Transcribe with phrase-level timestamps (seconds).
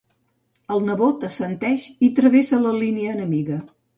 [0.75, 3.59] El nebot assenteix i travessa la línia enemiga.